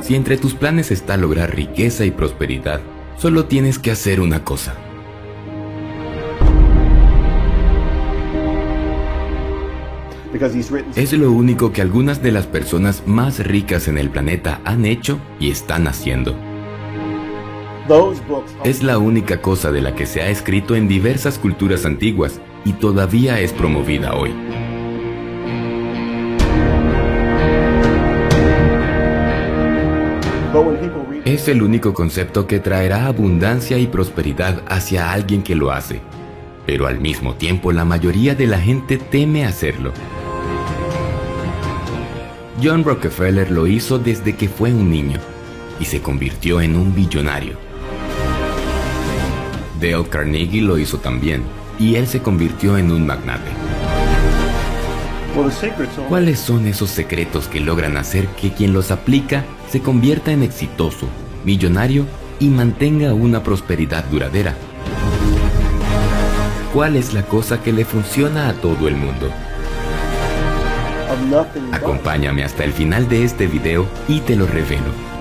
[0.00, 2.80] Si entre tus planes está lograr riqueza y prosperidad,
[3.16, 4.74] solo tienes que hacer una cosa.
[10.94, 15.18] Es lo único que algunas de las personas más ricas en el planeta han hecho
[15.40, 16.34] y están haciendo.
[18.64, 22.74] Es la única cosa de la que se ha escrito en diversas culturas antiguas y
[22.74, 24.34] todavía es promovida hoy.
[31.28, 36.00] Es el único concepto que traerá abundancia y prosperidad hacia alguien que lo hace,
[36.64, 39.92] pero al mismo tiempo la mayoría de la gente teme hacerlo.
[42.64, 45.20] John Rockefeller lo hizo desde que fue un niño
[45.78, 47.58] y se convirtió en un billonario.
[49.78, 51.42] Dale Carnegie lo hizo también
[51.78, 53.67] y él se convirtió en un magnate.
[56.08, 61.08] ¿Cuáles son esos secretos que logran hacer que quien los aplica se convierta en exitoso,
[61.44, 62.06] millonario
[62.40, 64.54] y mantenga una prosperidad duradera?
[66.72, 69.30] ¿Cuál es la cosa que le funciona a todo el mundo?
[71.72, 75.17] Acompáñame hasta el final de este video y te lo revelo.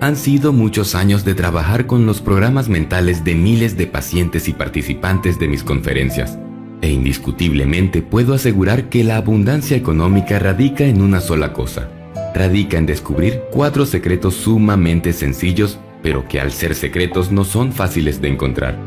[0.00, 4.52] Han sido muchos años de trabajar con los programas mentales de miles de pacientes y
[4.52, 6.38] participantes de mis conferencias.
[6.82, 11.88] E indiscutiblemente puedo asegurar que la abundancia económica radica en una sola cosa.
[12.34, 18.20] Radica en descubrir cuatro secretos sumamente sencillos pero que al ser secretos no son fáciles
[18.20, 18.78] de encontrar.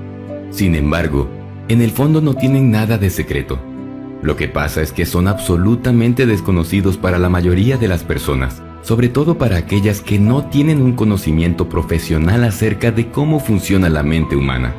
[0.51, 1.27] Sin embargo,
[1.67, 3.59] en el fondo no tienen nada de secreto.
[4.21, 9.09] Lo que pasa es que son absolutamente desconocidos para la mayoría de las personas, sobre
[9.09, 14.35] todo para aquellas que no tienen un conocimiento profesional acerca de cómo funciona la mente
[14.35, 14.73] humana.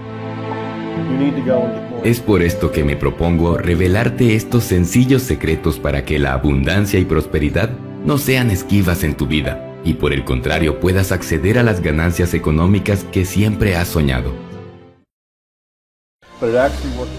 [2.03, 7.05] Es por esto que me propongo revelarte estos sencillos secretos para que la abundancia y
[7.05, 7.71] prosperidad
[8.05, 12.35] no sean esquivas en tu vida y por el contrario puedas acceder a las ganancias
[12.35, 14.33] económicas que siempre has soñado.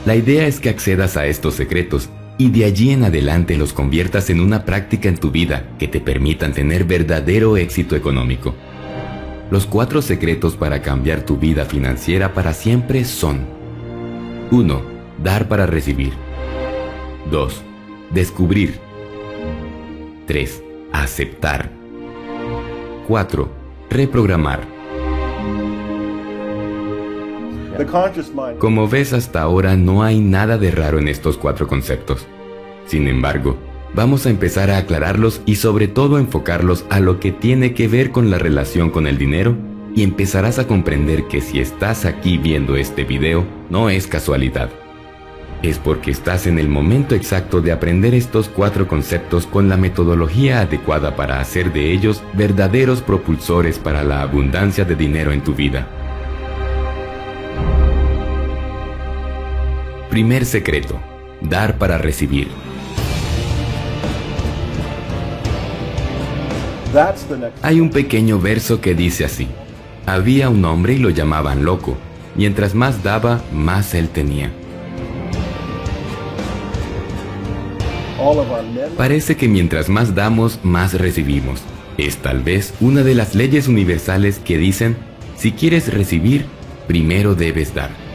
[0.06, 2.10] La idea es que accedas a estos secretos
[2.42, 6.02] y de allí en adelante los conviertas en una práctica en tu vida que te
[6.02, 8.56] permitan tener verdadero éxito económico.
[9.52, 13.46] Los cuatro secretos para cambiar tu vida financiera para siempre son
[14.50, 14.82] 1.
[15.24, 16.14] Dar para recibir
[17.30, 17.62] 2.
[18.10, 18.80] Descubrir
[20.26, 20.64] 3.
[20.94, 21.70] Aceptar
[23.08, 23.52] 4.
[23.88, 24.81] Reprogramar.
[28.60, 32.28] Como ves hasta ahora no hay nada de raro en estos cuatro conceptos.
[32.86, 33.58] Sin embargo,
[33.94, 38.12] vamos a empezar a aclararlos y sobre todo enfocarlos a lo que tiene que ver
[38.12, 39.56] con la relación con el dinero
[39.96, 44.70] y empezarás a comprender que si estás aquí viendo este video no es casualidad
[45.62, 50.62] es porque estás en el momento exacto de aprender estos cuatro conceptos con la metodología
[50.62, 55.88] adecuada para hacer de ellos verdaderos propulsores para la abundancia de dinero en tu vida.
[60.12, 61.00] Primer secreto.
[61.40, 62.50] Dar para recibir.
[67.62, 69.48] Hay un pequeño verso que dice así.
[70.06, 71.96] Había un hombre y lo llamaban loco.
[72.36, 74.52] Mientras más daba, más él tenía.
[78.98, 81.62] Parece que mientras más damos, más recibimos.
[81.98, 84.98] Es tal vez una de las leyes universales que dicen,
[85.38, 86.48] si quieres recibir,
[86.86, 88.11] primero debes dar.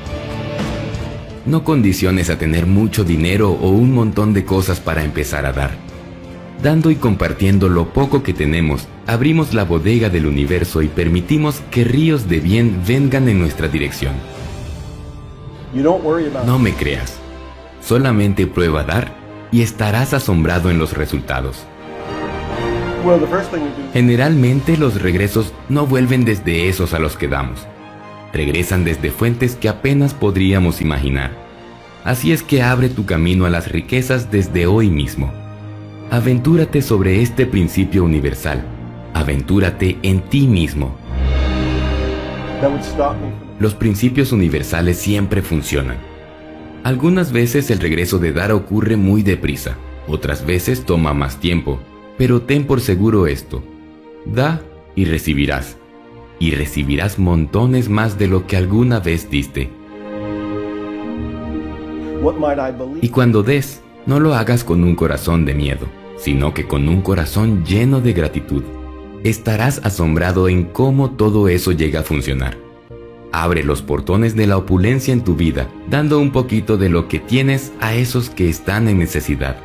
[1.46, 5.70] No condiciones a tener mucho dinero o un montón de cosas para empezar a dar.
[6.60, 11.84] Dando y compartiendo lo poco que tenemos, abrimos la bodega del universo y permitimos que
[11.84, 14.14] ríos de bien vengan en nuestra dirección.
[16.46, 17.18] No me creas.
[17.80, 19.14] Solamente prueba dar
[19.52, 21.64] y estarás asombrado en los resultados.
[23.92, 27.66] Generalmente los regresos no vuelven desde esos a los que damos.
[28.36, 31.30] Regresan desde fuentes que apenas podríamos imaginar.
[32.04, 35.32] Así es que abre tu camino a las riquezas desde hoy mismo.
[36.10, 38.62] Aventúrate sobre este principio universal.
[39.14, 40.94] Aventúrate en ti mismo.
[43.58, 45.96] Los principios universales siempre funcionan.
[46.84, 51.80] Algunas veces el regreso de dar ocurre muy deprisa, otras veces toma más tiempo,
[52.18, 53.64] pero ten por seguro esto,
[54.26, 54.60] da
[54.94, 55.78] y recibirás,
[56.38, 59.70] y recibirás montones más de lo que alguna vez diste.
[63.00, 65.86] Y cuando des, no lo hagas con un corazón de miedo,
[66.16, 68.64] sino que con un corazón lleno de gratitud.
[69.22, 72.58] Estarás asombrado en cómo todo eso llega a funcionar.
[73.32, 77.18] abre los portones de la opulencia en tu vida, dando un poquito de lo que
[77.18, 79.56] tienes a esos que están en necesidad.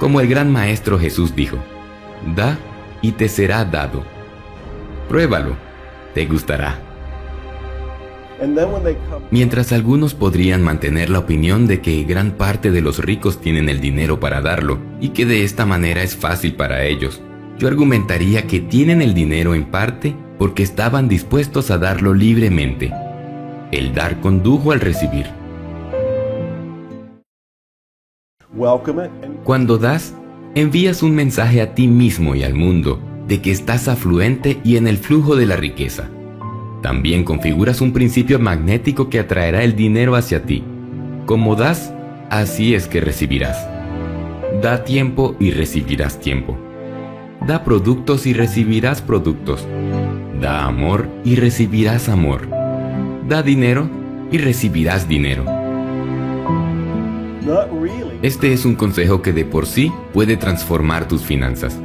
[0.00, 1.58] Como el gran Maestro Jesús dijo,
[2.34, 2.58] da
[3.02, 4.02] y te será dado.
[5.08, 5.56] Pruébalo,
[6.14, 6.78] te gustará.
[9.30, 13.80] Mientras algunos podrían mantener la opinión de que gran parte de los ricos tienen el
[13.80, 17.20] dinero para darlo y que de esta manera es fácil para ellos,
[17.58, 22.92] yo argumentaría que tienen el dinero en parte porque estaban dispuestos a darlo libremente.
[23.72, 25.26] El dar condujo al recibir.
[29.42, 30.14] Cuando das,
[30.54, 34.88] envías un mensaje a ti mismo y al mundo de que estás afluente y en
[34.88, 36.08] el flujo de la riqueza.
[36.82, 40.64] También configuras un principio magnético que atraerá el dinero hacia ti.
[41.26, 41.92] Como das,
[42.30, 43.68] así es que recibirás.
[44.62, 46.58] Da tiempo y recibirás tiempo.
[47.46, 49.66] Da productos y recibirás productos.
[50.40, 52.48] Da amor y recibirás amor.
[53.28, 53.90] Da dinero
[54.32, 55.44] y recibirás dinero.
[58.22, 61.78] Este es un consejo que de por sí puede transformar tus finanzas.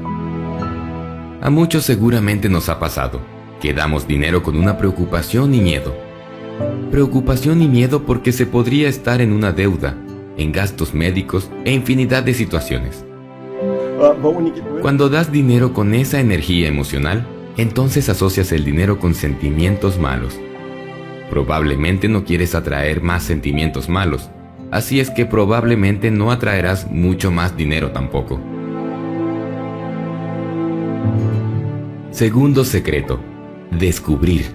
[1.43, 3.19] A muchos seguramente nos ha pasado
[3.59, 5.93] que damos dinero con una preocupación y miedo.
[6.89, 9.93] Preocupación y miedo porque se podría estar en una deuda,
[10.37, 13.03] en gastos médicos e infinidad de situaciones.
[14.81, 20.39] Cuando das dinero con esa energía emocional, entonces asocias el dinero con sentimientos malos.
[21.29, 24.29] Probablemente no quieres atraer más sentimientos malos,
[24.71, 28.39] así es que probablemente no atraerás mucho más dinero tampoco.
[32.23, 33.19] Segundo secreto,
[33.69, 34.45] descubrir.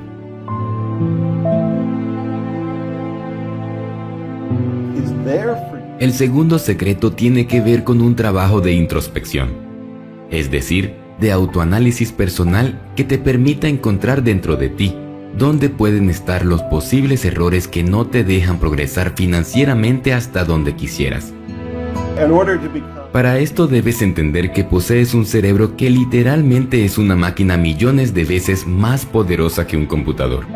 [6.00, 9.50] El segundo secreto tiene que ver con un trabajo de introspección,
[10.30, 14.96] es decir, de autoanálisis personal que te permita encontrar dentro de ti
[15.36, 21.34] dónde pueden estar los posibles errores que no te dejan progresar financieramente hasta donde quisieras.
[23.18, 28.24] Para esto debes entender que posees un cerebro que literalmente es una máquina millones de
[28.24, 30.46] veces más poderosa que un computador.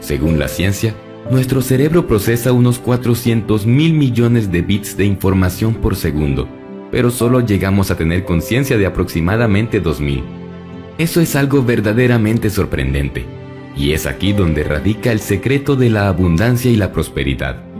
[0.00, 0.94] Según la ciencia,
[1.30, 6.48] nuestro cerebro procesa unos 400 mil millones de bits de información por segundo
[6.90, 10.24] pero solo llegamos a tener conciencia de aproximadamente 2000.
[10.96, 13.26] Eso es algo verdaderamente sorprendente,
[13.76, 17.71] y es aquí donde radica el secreto de la abundancia y la prosperidad.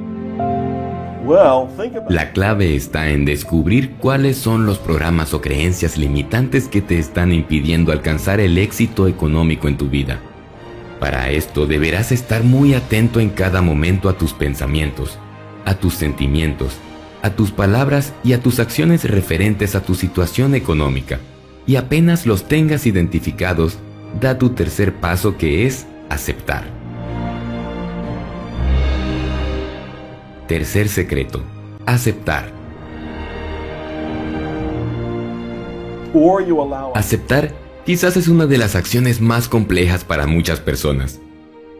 [2.08, 7.32] La clave está en descubrir cuáles son los programas o creencias limitantes que te están
[7.32, 10.20] impidiendo alcanzar el éxito económico en tu vida.
[11.00, 15.18] Para esto deberás estar muy atento en cada momento a tus pensamientos,
[15.64, 16.78] a tus sentimientos
[17.22, 21.20] a tus palabras y a tus acciones referentes a tu situación económica.
[21.66, 23.78] Y apenas los tengas identificados,
[24.20, 26.81] da tu tercer paso que es aceptar.
[30.52, 31.42] Tercer secreto.
[31.86, 32.52] Aceptar.
[36.94, 37.54] Aceptar
[37.86, 41.22] quizás es una de las acciones más complejas para muchas personas.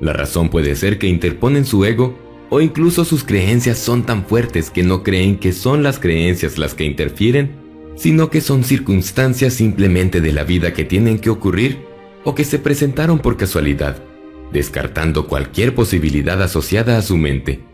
[0.00, 2.16] La razón puede ser que interponen su ego
[2.48, 6.72] o incluso sus creencias son tan fuertes que no creen que son las creencias las
[6.72, 7.50] que interfieren,
[7.96, 11.84] sino que son circunstancias simplemente de la vida que tienen que ocurrir
[12.24, 14.02] o que se presentaron por casualidad,
[14.50, 17.70] descartando cualquier posibilidad asociada a su mente.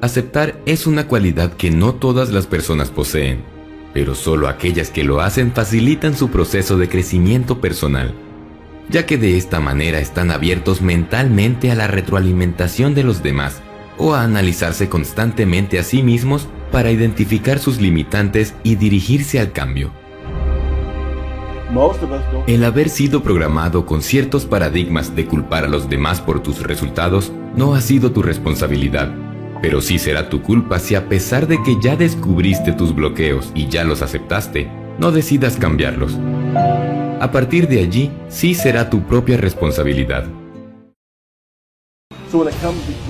[0.00, 3.42] Aceptar es una cualidad que no todas las personas poseen,
[3.92, 8.14] pero solo aquellas que lo hacen facilitan su proceso de crecimiento personal
[8.88, 13.62] ya que de esta manera están abiertos mentalmente a la retroalimentación de los demás
[13.98, 19.92] o a analizarse constantemente a sí mismos para identificar sus limitantes y dirigirse al cambio.
[22.46, 27.32] El haber sido programado con ciertos paradigmas de culpar a los demás por tus resultados
[27.56, 29.12] no ha sido tu responsabilidad,
[29.60, 33.68] pero sí será tu culpa si a pesar de que ya descubriste tus bloqueos y
[33.68, 36.18] ya los aceptaste, no decidas cambiarlos.
[37.20, 40.26] A partir de allí, sí será tu propia responsabilidad.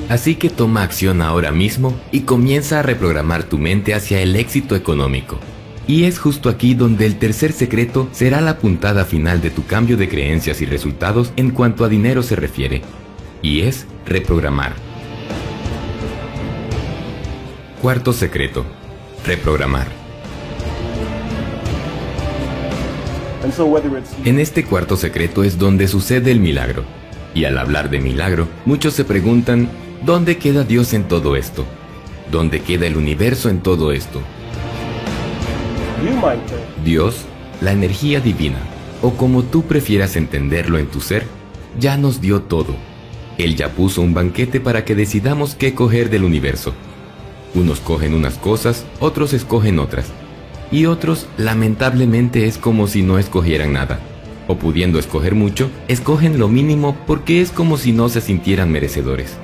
[0.08, 4.74] Así que toma acción ahora mismo y comienza a reprogramar tu mente hacia el éxito
[4.74, 5.38] económico.
[5.86, 9.96] Y es justo aquí donde el tercer secreto será la puntada final de tu cambio
[9.96, 12.82] de creencias y resultados en cuanto a dinero se refiere.
[13.42, 14.72] Y es reprogramar.
[17.80, 18.64] Cuarto secreto.
[19.26, 19.86] Reprogramar.
[24.24, 26.84] En este cuarto secreto es donde sucede el milagro.
[27.34, 29.68] Y al hablar de milagro, muchos se preguntan,
[30.04, 31.64] ¿dónde queda Dios en todo esto?
[32.30, 34.20] ¿Dónde queda el universo en todo esto?
[36.84, 37.24] Dios,
[37.60, 38.58] la energía divina,
[39.02, 41.24] o como tú prefieras entenderlo en tu ser,
[41.78, 42.76] ya nos dio todo.
[43.38, 46.74] Él ya puso un banquete para que decidamos qué coger del universo.
[47.54, 50.06] Unos cogen unas cosas, otros escogen otras.
[50.70, 54.00] Y otros, lamentablemente, es como si no escogieran nada.
[54.48, 59.36] O pudiendo escoger mucho, escogen lo mínimo porque es como si no se sintieran merecedores.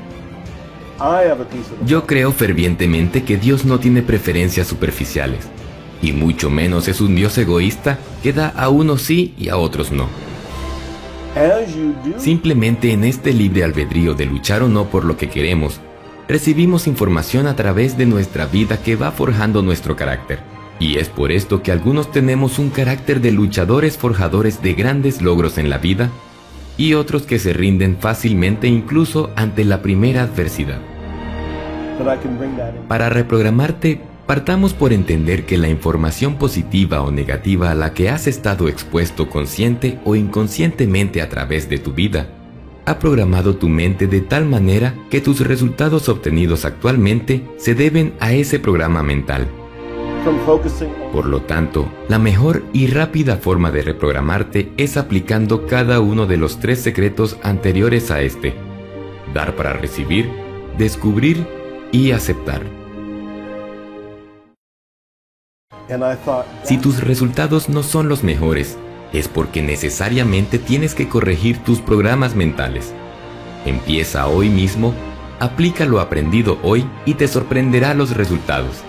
[1.86, 5.46] Yo creo fervientemente que Dios no tiene preferencias superficiales,
[6.02, 9.92] y mucho menos es un Dios egoísta que da a unos sí y a otros
[9.92, 10.08] no.
[12.16, 15.80] Simplemente en este libre albedrío de luchar o no por lo que queremos,
[16.28, 20.40] recibimos información a través de nuestra vida que va forjando nuestro carácter.
[20.80, 25.58] Y es por esto que algunos tenemos un carácter de luchadores forjadores de grandes logros
[25.58, 26.10] en la vida
[26.76, 30.78] y otros que se rinden fácilmente incluso ante la primera adversidad.
[32.86, 38.26] Para reprogramarte, partamos por entender que la información positiva o negativa a la que has
[38.26, 42.28] estado expuesto consciente o inconscientemente a través de tu vida
[42.84, 48.32] ha programado tu mente de tal manera que tus resultados obtenidos actualmente se deben a
[48.32, 49.48] ese programa mental.
[51.10, 56.36] Por lo tanto, la mejor y rápida forma de reprogramarte es aplicando cada uno de
[56.36, 58.54] los tres secretos anteriores a este.
[59.32, 60.28] Dar para recibir,
[60.76, 61.46] descubrir
[61.92, 62.87] y aceptar.
[66.64, 68.76] Si tus resultados no son los mejores,
[69.12, 72.92] es porque necesariamente tienes que corregir tus programas mentales.
[73.64, 74.94] Empieza hoy mismo,
[75.40, 78.84] aplica lo aprendido hoy y te sorprenderá los resultados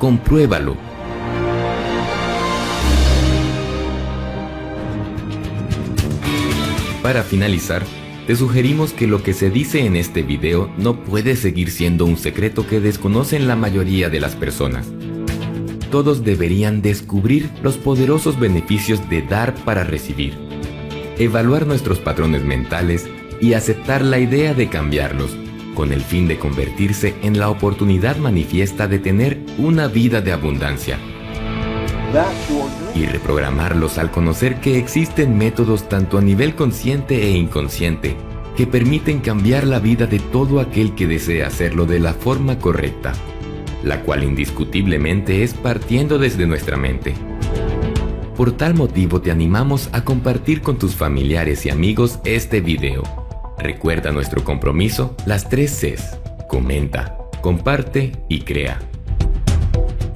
[0.00, 0.76] compruébalo.
[7.02, 7.84] Para finalizar,
[8.26, 12.16] te sugerimos que lo que se dice en este video no puede seguir siendo un
[12.16, 14.88] secreto que desconocen la mayoría de las personas.
[15.90, 20.34] Todos deberían descubrir los poderosos beneficios de dar para recibir,
[21.18, 23.08] evaluar nuestros patrones mentales
[23.40, 25.36] y aceptar la idea de cambiarlos
[25.74, 30.98] con el fin de convertirse en la oportunidad manifiesta de tener una vida de abundancia.
[32.94, 38.16] Y reprogramarlos al conocer que existen métodos tanto a nivel consciente e inconsciente
[38.56, 43.12] que permiten cambiar la vida de todo aquel que desea hacerlo de la forma correcta,
[43.82, 47.14] la cual indiscutiblemente es partiendo desde nuestra mente.
[48.36, 53.02] Por tal motivo te animamos a compartir con tus familiares y amigos este video
[53.60, 56.18] Recuerda nuestro compromiso, las tres Cs.
[56.48, 58.78] Comenta, comparte y crea.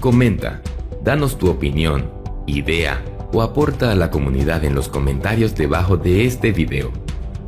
[0.00, 0.62] Comenta,
[1.02, 2.10] danos tu opinión,
[2.46, 3.04] idea
[3.34, 7.03] o aporta a la comunidad en los comentarios debajo de este video.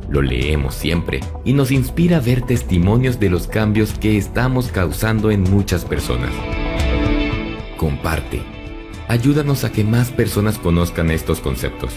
[0.09, 5.31] Lo leemos siempre y nos inspira a ver testimonios de los cambios que estamos causando
[5.31, 6.31] en muchas personas.
[7.77, 8.41] Comparte.
[9.07, 11.93] Ayúdanos a que más personas conozcan estos conceptos.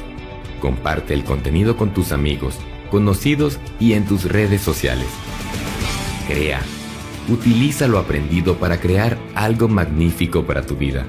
[0.60, 2.58] Comparte el contenido con tus amigos
[2.90, 5.06] conocidos y en tus redes sociales.
[6.26, 6.60] Crea.
[7.28, 11.06] Utiliza lo aprendido para crear algo magnífico para tu vida.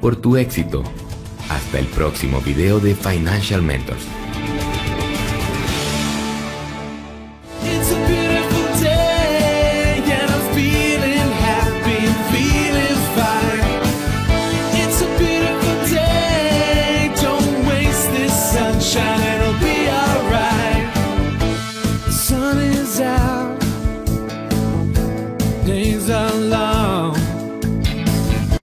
[0.00, 0.82] Por tu éxito.
[1.48, 4.06] Hasta el próximo video de Financial Mentors.